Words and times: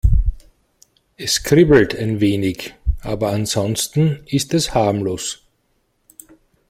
Es 1.15 1.43
kribbelt 1.43 1.95
ein 1.95 2.19
wenig, 2.21 2.73
aber 3.01 3.29
ansonsten 3.33 4.23
ist 4.25 4.51
es 4.55 4.73
harmlos. 4.73 5.45